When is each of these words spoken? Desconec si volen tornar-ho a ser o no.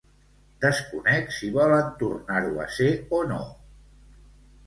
Desconec 0.63 1.27
si 1.39 1.49
volen 1.57 1.91
tornar-ho 1.99 2.57
a 2.65 2.67
ser 2.79 2.89
o 3.17 3.19
no. 3.35 3.41